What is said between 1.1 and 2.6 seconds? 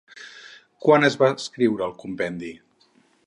va escriure el compendi?